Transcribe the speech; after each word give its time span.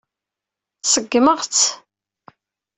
Ṣeggmeɣ-tt. 0.93 1.63